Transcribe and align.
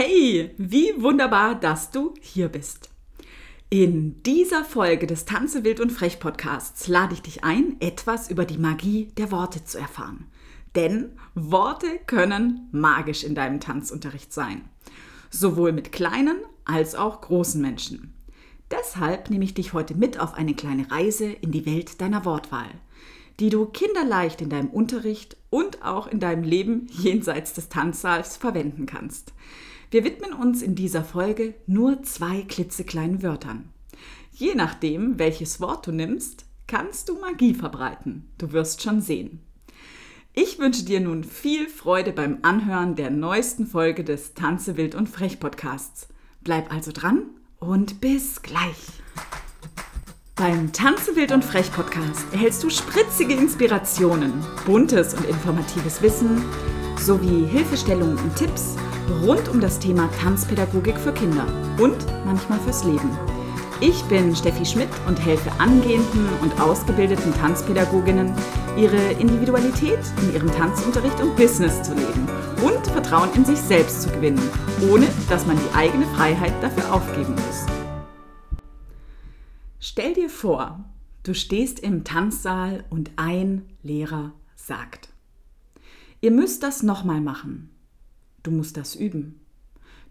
Hey, 0.00 0.54
wie 0.58 0.92
wunderbar, 1.02 1.56
dass 1.56 1.90
du 1.90 2.14
hier 2.20 2.48
bist. 2.48 2.88
In 3.68 4.22
dieser 4.22 4.64
Folge 4.64 5.08
des 5.08 5.24
Tanze 5.24 5.64
wild 5.64 5.80
und 5.80 5.90
frech 5.90 6.20
Podcasts 6.20 6.86
lade 6.86 7.14
ich 7.14 7.22
dich 7.22 7.42
ein, 7.42 7.74
etwas 7.80 8.30
über 8.30 8.44
die 8.44 8.58
Magie 8.58 9.08
der 9.16 9.32
Worte 9.32 9.64
zu 9.64 9.76
erfahren. 9.76 10.26
Denn 10.76 11.16
Worte 11.34 11.98
können 12.06 12.68
magisch 12.70 13.24
in 13.24 13.34
deinem 13.34 13.58
Tanzunterricht 13.58 14.32
sein. 14.32 14.68
Sowohl 15.30 15.72
mit 15.72 15.90
kleinen 15.90 16.36
als 16.64 16.94
auch 16.94 17.20
großen 17.20 17.60
Menschen. 17.60 18.14
Deshalb 18.70 19.30
nehme 19.30 19.46
ich 19.46 19.54
dich 19.54 19.72
heute 19.72 19.96
mit 19.96 20.20
auf 20.20 20.34
eine 20.34 20.54
kleine 20.54 20.88
Reise 20.92 21.26
in 21.26 21.50
die 21.50 21.66
Welt 21.66 22.00
deiner 22.00 22.24
Wortwahl, 22.24 22.70
die 23.40 23.50
du 23.50 23.66
kinderleicht 23.66 24.40
in 24.40 24.50
deinem 24.50 24.70
Unterricht 24.70 25.36
und 25.50 25.82
auch 25.82 26.06
in 26.06 26.20
deinem 26.20 26.42
Leben 26.42 26.88
jenseits 26.90 27.52
des 27.52 27.68
Tanzsaals 27.68 28.36
verwenden 28.36 28.86
kannst. 28.86 29.32
Wir 29.90 30.04
widmen 30.04 30.32
uns 30.32 30.60
in 30.60 30.74
dieser 30.74 31.04
Folge 31.04 31.54
nur 31.66 32.02
zwei 32.02 32.42
klitzekleinen 32.42 33.22
Wörtern. 33.22 33.70
Je 34.32 34.54
nachdem, 34.54 35.18
welches 35.18 35.60
Wort 35.60 35.86
du 35.86 35.92
nimmst, 35.92 36.44
kannst 36.66 37.08
du 37.08 37.18
Magie 37.18 37.54
verbreiten. 37.54 38.28
Du 38.38 38.52
wirst 38.52 38.82
schon 38.82 39.00
sehen. 39.00 39.40
Ich 40.34 40.58
wünsche 40.58 40.84
dir 40.84 41.00
nun 41.00 41.24
viel 41.24 41.68
Freude 41.68 42.12
beim 42.12 42.38
Anhören 42.42 42.94
der 42.94 43.10
neuesten 43.10 43.66
Folge 43.66 44.04
des 44.04 44.34
Tanze 44.34 44.76
wild 44.76 44.94
und 44.94 45.08
frech 45.08 45.40
Podcasts. 45.40 46.08
Bleib 46.42 46.72
also 46.72 46.92
dran 46.92 47.30
und 47.58 48.00
bis 48.00 48.42
gleich. 48.42 48.76
Beim 50.38 50.72
Tanze 50.72 51.16
wild 51.16 51.32
und 51.32 51.44
frech 51.44 51.72
Podcast 51.72 52.24
erhältst 52.30 52.62
du 52.62 52.70
spritzige 52.70 53.34
Inspirationen, 53.34 54.32
buntes 54.66 55.12
und 55.12 55.24
informatives 55.24 56.00
Wissen 56.00 56.44
sowie 56.96 57.44
Hilfestellungen 57.44 58.16
und 58.16 58.36
Tipps 58.36 58.76
rund 59.24 59.48
um 59.48 59.60
das 59.60 59.80
Thema 59.80 60.08
Tanzpädagogik 60.22 60.96
für 60.96 61.12
Kinder 61.12 61.44
und 61.80 61.96
manchmal 62.24 62.60
fürs 62.60 62.84
Leben. 62.84 63.10
Ich 63.80 64.00
bin 64.04 64.34
Steffi 64.36 64.64
Schmidt 64.64 64.88
und 65.08 65.16
helfe 65.16 65.50
angehenden 65.58 66.28
und 66.40 66.60
ausgebildeten 66.60 67.34
Tanzpädagoginnen, 67.34 68.32
ihre 68.76 69.10
Individualität 69.18 69.98
in 70.22 70.34
ihrem 70.34 70.52
Tanzunterricht 70.52 71.20
und 71.20 71.34
Business 71.34 71.82
zu 71.82 71.94
leben 71.94 72.28
und 72.62 72.86
Vertrauen 72.92 73.30
in 73.34 73.44
sich 73.44 73.58
selbst 73.58 74.02
zu 74.02 74.10
gewinnen, 74.10 74.50
ohne 74.88 75.08
dass 75.28 75.46
man 75.46 75.56
die 75.56 75.76
eigene 75.76 76.06
Freiheit 76.14 76.54
dafür 76.62 76.94
aufgeben 76.94 77.34
muss. 77.34 77.77
Stell 79.98 80.14
dir 80.14 80.30
vor, 80.30 80.84
du 81.24 81.34
stehst 81.34 81.80
im 81.80 82.04
Tanzsaal 82.04 82.84
und 82.88 83.10
ein 83.16 83.68
Lehrer 83.82 84.32
sagt, 84.54 85.08
ihr 86.20 86.30
müsst 86.30 86.62
das 86.62 86.84
nochmal 86.84 87.20
machen. 87.20 87.70
Du 88.44 88.52
musst 88.52 88.76
das 88.76 88.94
üben. 88.94 89.40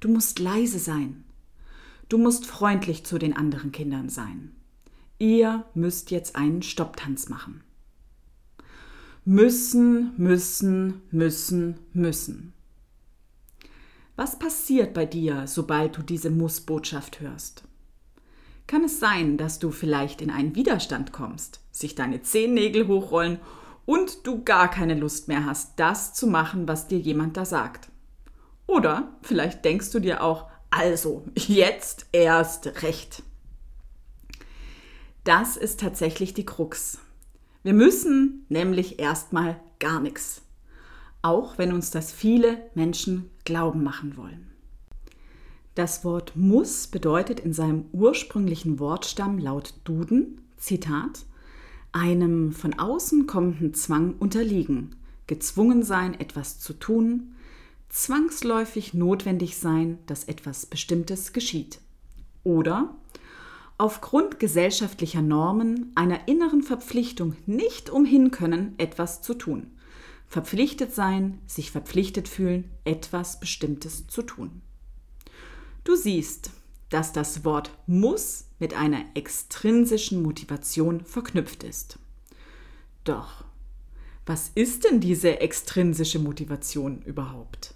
Du 0.01 0.09
musst 0.09 0.39
leise 0.39 0.77
sein. 0.77 1.23
Du 2.09 2.17
musst 2.17 2.45
freundlich 2.45 3.05
zu 3.05 3.17
den 3.17 3.33
anderen 3.33 3.71
Kindern 3.71 4.09
sein. 4.09 4.51
Ihr 5.19 5.63
müsst 5.73 6.11
jetzt 6.11 6.35
einen 6.35 6.63
Stopptanz 6.63 7.29
machen. 7.29 7.63
Müssen, 9.23 10.11
müssen, 10.17 11.01
müssen, 11.11 11.79
müssen. 11.93 12.51
Was 14.17 14.37
passiert 14.37 14.93
bei 14.93 15.05
dir, 15.05 15.47
sobald 15.47 15.95
du 15.95 16.01
diese 16.01 16.29
Muss-Botschaft 16.29 17.21
hörst? 17.21 17.63
Kann 18.67 18.83
es 18.83 18.99
sein, 18.99 19.37
dass 19.37 19.59
du 19.59 19.71
vielleicht 19.71 20.21
in 20.21 20.29
einen 20.29 20.53
Widerstand 20.53 21.13
kommst, 21.13 21.61
sich 21.71 21.95
deine 21.95 22.21
Zehennägel 22.21 22.87
hochrollen 22.87 23.39
und 23.85 24.27
du 24.27 24.43
gar 24.43 24.69
keine 24.69 24.95
Lust 24.95 25.29
mehr 25.29 25.45
hast, 25.45 25.79
das 25.79 26.13
zu 26.13 26.27
machen, 26.27 26.67
was 26.67 26.89
dir 26.89 26.99
jemand 26.99 27.37
da 27.37 27.45
sagt? 27.45 27.89
Oder 28.67 29.15
vielleicht 29.21 29.63
denkst 29.63 29.91
du 29.91 29.99
dir 29.99 30.21
auch, 30.21 30.49
also, 30.69 31.23
jetzt 31.35 32.07
erst 32.11 32.83
recht. 32.83 33.23
Das 35.23 35.55
ist 35.55 35.79
tatsächlich 35.79 36.33
die 36.33 36.45
Krux. 36.45 36.99
Wir 37.63 37.73
müssen 37.73 38.45
nämlich 38.49 38.99
erstmal 38.99 39.59
gar 39.79 40.01
nichts. 40.01 40.41
Auch 41.21 41.57
wenn 41.57 41.71
uns 41.71 41.89
das 41.89 42.11
viele 42.11 42.69
Menschen 42.75 43.29
glauben 43.45 43.83
machen 43.83 44.17
wollen. 44.17 44.51
Das 45.77 46.03
Wort 46.03 46.35
muss 46.35 46.87
bedeutet 46.87 47.39
in 47.39 47.53
seinem 47.53 47.85
ursprünglichen 47.91 48.79
Wortstamm 48.79 49.37
laut 49.37 49.75
Duden, 49.83 50.41
Zitat, 50.57 51.27
einem 51.91 52.51
von 52.51 52.79
außen 52.79 53.27
kommenden 53.27 53.75
Zwang 53.75 54.15
unterliegen, 54.17 54.95
gezwungen 55.27 55.83
sein, 55.83 56.19
etwas 56.19 56.59
zu 56.59 56.73
tun, 56.73 57.35
zwangsläufig 57.89 58.95
notwendig 58.95 59.57
sein, 59.57 59.99
dass 60.07 60.23
etwas 60.23 60.65
Bestimmtes 60.65 61.31
geschieht. 61.31 61.79
Oder 62.43 62.95
aufgrund 63.77 64.39
gesellschaftlicher 64.39 65.21
Normen 65.21 65.91
einer 65.93 66.27
inneren 66.27 66.63
Verpflichtung 66.63 67.35
nicht 67.45 67.91
umhin 67.91 68.31
können, 68.31 68.73
etwas 68.79 69.21
zu 69.21 69.35
tun. 69.35 69.67
Verpflichtet 70.25 70.95
sein, 70.95 71.37
sich 71.45 71.69
verpflichtet 71.69 72.27
fühlen, 72.27 72.63
etwas 72.83 73.39
Bestimmtes 73.39 74.07
zu 74.07 74.23
tun. 74.23 74.63
Du 75.87 75.95
siehst, 75.95 76.51
dass 76.89 77.13
das 77.13 77.45
Wort 77.45 77.71
muss 77.87 78.49
mit 78.59 78.73
einer 78.73 79.05
extrinsischen 79.13 80.21
Motivation 80.21 80.99
verknüpft 80.99 81.63
ist. 81.63 81.97
Doch, 83.05 83.45
was 84.25 84.51
ist 84.53 84.83
denn 84.83 84.99
diese 84.99 85.39
extrinsische 85.39 86.19
Motivation 86.19 87.01
überhaupt? 87.03 87.73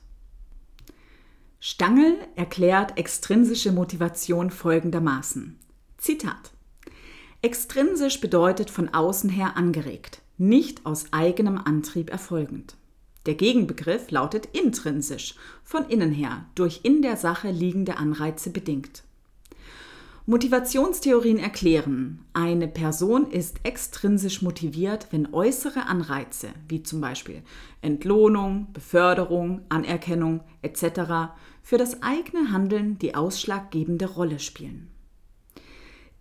Stangl 1.61 2.17
erklärt 2.35 2.97
extrinsische 2.97 3.71
Motivation 3.71 4.51
folgendermaßen. 4.51 5.57
Zitat. 5.97 6.51
Extrinsisch 7.41 8.19
bedeutet 8.19 8.69
von 8.69 8.89
außen 8.89 9.29
her 9.29 9.55
angeregt, 9.55 10.21
nicht 10.37 10.85
aus 10.85 11.13
eigenem 11.13 11.57
Antrieb 11.57 12.09
erfolgend. 12.09 12.75
Der 13.25 13.35
Gegenbegriff 13.35 14.09
lautet 14.09 14.47
intrinsisch, 14.47 15.35
von 15.63 15.85
innen 15.87 16.11
her, 16.11 16.45
durch 16.55 16.81
in 16.83 17.01
der 17.01 17.17
Sache 17.17 17.51
liegende 17.51 17.97
Anreize 17.97 18.49
bedingt. 18.49 19.03
Motivationstheorien 20.27 21.39
erklären, 21.39 22.19
eine 22.33 22.67
Person 22.67 23.31
ist 23.31 23.57
extrinsisch 23.63 24.41
motiviert, 24.41 25.07
wenn 25.11 25.33
äußere 25.33 25.87
Anreize, 25.87 26.49
wie 26.67 26.83
zum 26.83 27.01
Beispiel 27.01 27.41
Entlohnung, 27.81 28.67
Beförderung, 28.71 29.61
Anerkennung 29.69 30.41
etc., 30.61 31.33
für 31.63 31.77
das 31.77 32.01
eigene 32.03 32.51
Handeln 32.51 32.97
die 32.99 33.15
ausschlaggebende 33.15 34.05
Rolle 34.05 34.39
spielen. 34.39 34.87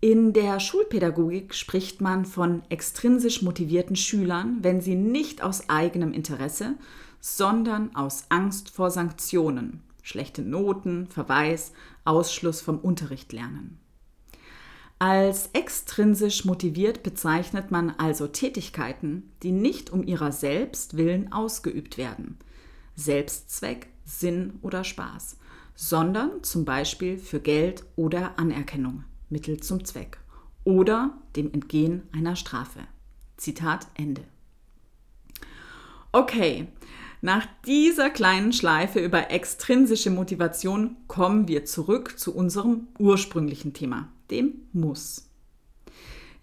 In 0.03 0.33
der 0.33 0.59
Schulpädagogik 0.59 1.53
spricht 1.53 2.01
man 2.01 2.25
von 2.25 2.63
extrinsisch 2.69 3.43
motivierten 3.43 3.95
Schülern, 3.95 4.57
wenn 4.63 4.81
sie 4.81 4.95
nicht 4.95 5.43
aus 5.43 5.69
eigenem 5.69 6.11
Interesse, 6.11 6.73
sondern 7.19 7.95
aus 7.95 8.25
Angst 8.29 8.71
vor 8.71 8.89
Sanktionen, 8.89 9.83
schlechte 10.01 10.41
Noten, 10.41 11.05
Verweis, 11.05 11.71
Ausschluss 12.03 12.61
vom 12.61 12.79
Unterricht 12.79 13.31
lernen. 13.31 13.77
Als 14.97 15.51
extrinsisch 15.53 16.45
motiviert 16.45 17.03
bezeichnet 17.03 17.69
man 17.69 17.91
also 17.91 18.25
Tätigkeiten, 18.25 19.31
die 19.43 19.51
nicht 19.51 19.91
um 19.91 20.01
ihrer 20.01 20.31
selbst 20.31 20.97
willen 20.97 21.31
ausgeübt 21.31 21.99
werden. 21.99 22.39
Selbstzweck, 22.95 23.85
Sinn 24.03 24.57
oder 24.63 24.83
Spaß, 24.83 25.37
sondern 25.75 26.41
zum 26.41 26.65
Beispiel 26.65 27.19
für 27.19 27.39
Geld 27.39 27.83
oder 27.95 28.39
Anerkennung. 28.39 29.03
Mittel 29.31 29.59
zum 29.59 29.85
Zweck 29.85 30.19
oder 30.63 31.17
dem 31.35 31.51
Entgehen 31.51 32.03
einer 32.11 32.35
Strafe. 32.35 32.81
Zitat 33.37 33.87
Ende. 33.95 34.23
Okay, 36.11 36.67
nach 37.21 37.47
dieser 37.65 38.09
kleinen 38.09 38.51
Schleife 38.51 38.99
über 38.99 39.31
extrinsische 39.31 40.09
Motivation 40.09 40.97
kommen 41.07 41.47
wir 41.47 41.65
zurück 41.65 42.19
zu 42.19 42.35
unserem 42.35 42.87
ursprünglichen 42.99 43.73
Thema, 43.73 44.09
dem 44.29 44.55
Muss. 44.73 45.29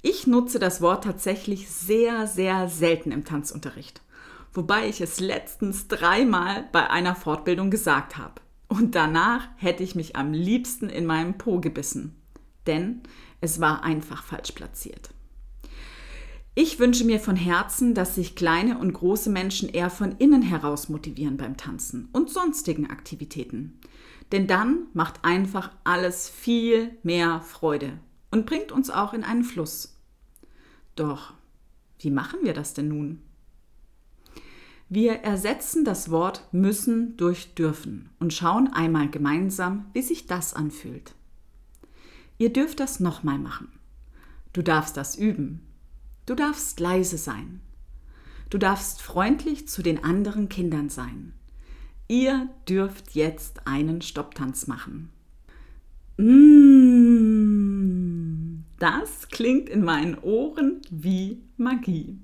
Ich 0.00 0.26
nutze 0.26 0.58
das 0.58 0.80
Wort 0.80 1.04
tatsächlich 1.04 1.68
sehr, 1.68 2.26
sehr 2.26 2.68
selten 2.68 3.12
im 3.12 3.24
Tanzunterricht, 3.24 4.00
wobei 4.52 4.88
ich 4.88 5.00
es 5.00 5.20
letztens 5.20 5.88
dreimal 5.88 6.68
bei 6.72 6.88
einer 6.88 7.14
Fortbildung 7.14 7.70
gesagt 7.70 8.16
habe. 8.16 8.40
Und 8.68 8.94
danach 8.94 9.48
hätte 9.56 9.82
ich 9.82 9.94
mich 9.94 10.16
am 10.16 10.32
liebsten 10.32 10.88
in 10.88 11.06
meinem 11.06 11.38
Po 11.38 11.60
gebissen 11.60 12.17
denn 12.68 13.00
es 13.40 13.60
war 13.60 13.82
einfach 13.82 14.22
falsch 14.22 14.52
platziert. 14.52 15.10
Ich 16.54 16.80
wünsche 16.80 17.04
mir 17.04 17.20
von 17.20 17.36
Herzen, 17.36 17.94
dass 17.94 18.16
sich 18.16 18.34
kleine 18.34 18.78
und 18.78 18.92
große 18.92 19.30
Menschen 19.30 19.68
eher 19.68 19.90
von 19.90 20.16
innen 20.18 20.42
heraus 20.42 20.88
motivieren 20.88 21.36
beim 21.36 21.56
Tanzen 21.56 22.08
und 22.12 22.30
sonstigen 22.30 22.90
Aktivitäten. 22.90 23.78
Denn 24.32 24.46
dann 24.46 24.88
macht 24.92 25.24
einfach 25.24 25.70
alles 25.84 26.28
viel 26.28 26.96
mehr 27.02 27.40
Freude 27.42 27.98
und 28.30 28.44
bringt 28.44 28.72
uns 28.72 28.90
auch 28.90 29.14
in 29.14 29.22
einen 29.24 29.44
Fluss. 29.44 29.96
Doch, 30.96 31.32
wie 32.00 32.10
machen 32.10 32.40
wir 32.42 32.54
das 32.54 32.74
denn 32.74 32.88
nun? 32.88 33.22
Wir 34.88 35.12
ersetzen 35.12 35.84
das 35.84 36.10
Wort 36.10 36.48
müssen 36.50 37.16
durch 37.18 37.54
dürfen 37.54 38.10
und 38.18 38.32
schauen 38.32 38.72
einmal 38.72 39.08
gemeinsam, 39.08 39.86
wie 39.92 40.02
sich 40.02 40.26
das 40.26 40.54
anfühlt. 40.54 41.14
Ihr 42.38 42.52
dürft 42.52 42.80
das 42.80 43.00
nochmal 43.00 43.38
machen. 43.38 43.68
Du 44.52 44.62
darfst 44.62 44.96
das 44.96 45.16
üben. 45.16 45.60
Du 46.26 46.34
darfst 46.34 46.80
leise 46.80 47.18
sein. 47.18 47.60
Du 48.50 48.58
darfst 48.58 49.02
freundlich 49.02 49.68
zu 49.68 49.82
den 49.82 50.02
anderen 50.02 50.48
Kindern 50.48 50.88
sein. 50.88 51.34
Ihr 52.06 52.48
dürft 52.68 53.14
jetzt 53.14 53.66
einen 53.66 54.00
Stopptanz 54.00 54.66
machen. 54.66 55.10
Mmh, 56.16 57.58
das 58.78 59.28
klingt 59.28 59.68
in 59.68 59.84
meinen 59.84 60.16
Ohren 60.18 60.80
wie 60.90 61.42
Magie. 61.56 62.18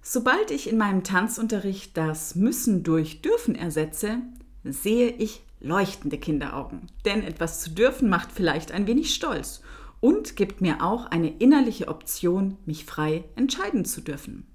Sobald 0.00 0.50
ich 0.50 0.68
in 0.68 0.78
meinem 0.78 1.02
Tanzunterricht 1.04 1.96
das 1.96 2.34
Müssen 2.34 2.82
durch 2.82 3.22
Dürfen 3.22 3.54
ersetze, 3.54 4.18
sehe 4.64 5.10
ich 5.10 5.42
leuchtende 5.62 6.18
Kinderaugen. 6.18 6.88
Denn 7.04 7.22
etwas 7.22 7.60
zu 7.60 7.70
dürfen 7.70 8.08
macht 8.08 8.32
vielleicht 8.32 8.72
ein 8.72 8.86
wenig 8.86 9.14
stolz 9.14 9.62
und 10.00 10.36
gibt 10.36 10.60
mir 10.60 10.82
auch 10.82 11.06
eine 11.06 11.30
innerliche 11.38 11.88
Option, 11.88 12.58
mich 12.66 12.84
frei 12.84 13.24
entscheiden 13.36 13.84
zu 13.84 14.00
dürfen. 14.00 14.46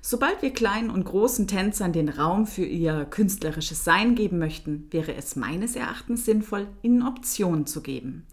Sobald 0.00 0.42
wir 0.42 0.52
kleinen 0.52 0.90
und 0.90 1.04
großen 1.04 1.46
Tänzern 1.46 1.92
den 1.92 2.08
Raum 2.08 2.46
für 2.46 2.64
ihr 2.64 3.04
künstlerisches 3.04 3.84
Sein 3.84 4.14
geben 4.14 4.38
möchten, 4.38 4.86
wäre 4.90 5.14
es 5.14 5.36
meines 5.36 5.76
Erachtens 5.76 6.24
sinnvoll, 6.24 6.68
ihnen 6.82 7.02
Optionen 7.02 7.66
zu 7.66 7.82
geben, 7.82 8.26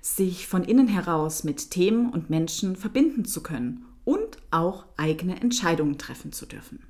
sich 0.00 0.46
von 0.46 0.64
innen 0.64 0.88
heraus 0.88 1.44
mit 1.44 1.70
Themen 1.70 2.10
und 2.10 2.30
Menschen 2.30 2.76
verbinden 2.76 3.24
zu 3.24 3.42
können 3.42 3.84
und 4.04 4.38
auch 4.50 4.86
eigene 4.96 5.40
Entscheidungen 5.40 5.98
treffen 5.98 6.32
zu 6.32 6.46
dürfen. 6.46 6.89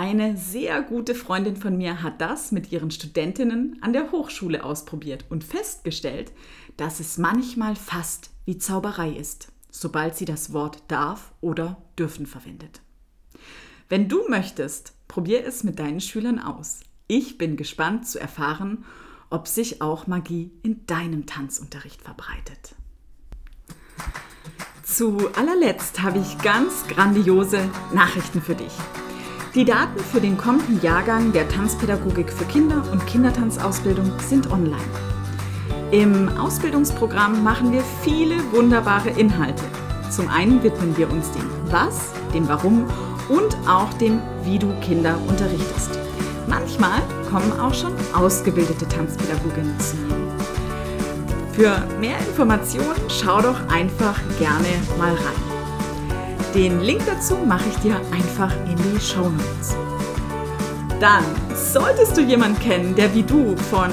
Eine 0.00 0.36
sehr 0.36 0.80
gute 0.82 1.16
Freundin 1.16 1.56
von 1.56 1.76
mir 1.76 2.04
hat 2.04 2.20
das 2.20 2.52
mit 2.52 2.70
ihren 2.70 2.92
Studentinnen 2.92 3.78
an 3.82 3.92
der 3.92 4.12
Hochschule 4.12 4.62
ausprobiert 4.62 5.24
und 5.28 5.42
festgestellt, 5.42 6.30
dass 6.76 7.00
es 7.00 7.18
manchmal 7.18 7.74
fast 7.74 8.30
wie 8.44 8.58
Zauberei 8.58 9.10
ist, 9.10 9.50
sobald 9.72 10.16
sie 10.16 10.24
das 10.24 10.52
Wort 10.52 10.84
darf 10.86 11.32
oder 11.40 11.82
dürfen 11.98 12.26
verwendet. 12.26 12.80
Wenn 13.88 14.08
du 14.08 14.20
möchtest, 14.28 14.92
probier 15.08 15.44
es 15.44 15.64
mit 15.64 15.80
deinen 15.80 16.00
Schülern 16.00 16.38
aus. 16.38 16.78
Ich 17.08 17.36
bin 17.36 17.56
gespannt 17.56 18.06
zu 18.06 18.20
erfahren, 18.20 18.84
ob 19.30 19.48
sich 19.48 19.82
auch 19.82 20.06
Magie 20.06 20.52
in 20.62 20.86
deinem 20.86 21.26
Tanzunterricht 21.26 22.02
verbreitet. 22.02 22.76
Zu 24.84 25.28
allerletzt 25.34 26.02
habe 26.02 26.20
ich 26.20 26.38
ganz 26.38 26.86
grandiose 26.86 27.68
Nachrichten 27.92 28.40
für 28.40 28.54
dich. 28.54 28.72
Die 29.54 29.64
Daten 29.64 29.98
für 29.98 30.20
den 30.20 30.36
kommenden 30.36 30.80
Jahrgang 30.82 31.32
der 31.32 31.48
Tanzpädagogik 31.48 32.30
für 32.30 32.44
Kinder 32.44 32.84
und 32.92 33.06
Kindertanzausbildung 33.06 34.12
sind 34.20 34.50
online. 34.50 34.76
Im 35.90 36.28
Ausbildungsprogramm 36.36 37.42
machen 37.42 37.72
wir 37.72 37.82
viele 38.02 38.36
wunderbare 38.52 39.08
Inhalte. 39.08 39.64
Zum 40.10 40.28
einen 40.28 40.62
widmen 40.62 40.94
wir 40.98 41.10
uns 41.10 41.32
dem 41.32 41.48
Was, 41.70 42.12
dem 42.34 42.46
Warum 42.46 42.84
und 43.30 43.56
auch 43.66 43.92
dem 43.94 44.20
Wie 44.42 44.58
du 44.58 44.68
Kinder 44.80 45.18
unterrichtest. 45.26 45.98
Manchmal 46.46 47.00
kommen 47.30 47.58
auch 47.58 47.74
schon 47.74 47.92
ausgebildete 48.12 48.86
Tanzpädagoginnen 48.86 49.80
zu 49.80 49.96
mir. 49.96 50.14
Für 51.52 51.86
mehr 51.98 52.18
Informationen 52.18 53.00
schau 53.08 53.40
doch 53.40 53.66
einfach 53.68 54.20
gerne 54.38 54.68
mal 54.98 55.14
rein. 55.14 55.47
Den 56.54 56.80
Link 56.80 57.02
dazu 57.06 57.36
mache 57.36 57.68
ich 57.68 57.76
dir 57.76 57.96
einfach 58.10 58.52
in 58.66 58.76
die 58.76 59.00
Show 59.00 59.28
Notes. 59.28 59.76
Dann 60.98 61.24
solltest 61.54 62.16
du 62.16 62.22
jemanden 62.22 62.58
kennen, 62.58 62.94
der 62.94 63.14
wie 63.14 63.22
du 63.22 63.54
von 63.70 63.90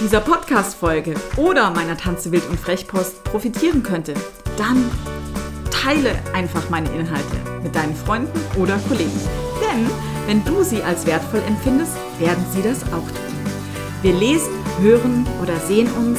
dieser 0.00 0.20
Podcast-Folge 0.20 1.14
oder 1.36 1.70
meiner 1.70 1.96
Tanze 1.96 2.30
Wild 2.30 2.46
und 2.50 2.60
Frechpost 2.60 3.24
profitieren 3.24 3.82
könnte, 3.82 4.12
dann 4.58 4.90
teile 5.70 6.10
einfach 6.34 6.68
meine 6.68 6.90
Inhalte 6.90 7.36
mit 7.62 7.74
deinen 7.74 7.96
Freunden 7.96 8.38
oder 8.60 8.78
Kollegen. 8.86 9.18
Denn 9.60 9.88
wenn 10.26 10.44
du 10.44 10.62
sie 10.62 10.82
als 10.82 11.06
wertvoll 11.06 11.42
empfindest, 11.48 11.92
werden 12.18 12.44
sie 12.52 12.62
das 12.62 12.82
auch 12.92 13.08
tun. 13.08 13.34
Wir 14.02 14.12
lesen, 14.12 14.52
hören 14.80 15.26
oder 15.42 15.56
sehen 15.60 15.90
uns. 15.92 16.18